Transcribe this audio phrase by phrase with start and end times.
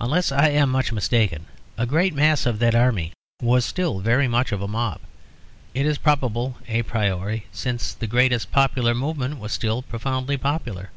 [0.00, 1.44] Unless I am much mistaken,
[1.76, 5.02] a great mass of that army was still very much of a mob.
[5.74, 10.88] It is probable a priori, since the great popular movement was still profoundly popular.